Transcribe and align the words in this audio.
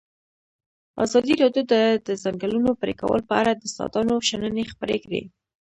ازادي 1.05 1.33
راډیو 1.41 1.63
د 1.71 1.75
د 2.07 2.09
ځنګلونو 2.23 2.69
پرېکول 2.81 3.19
په 3.29 3.33
اړه 3.41 3.51
د 3.55 3.61
استادانو 3.69 4.15
شننې 4.29 4.63
خپرې 4.71 4.97
کړي. 5.03 5.21